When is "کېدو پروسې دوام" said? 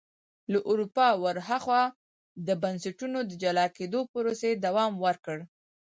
3.77-4.91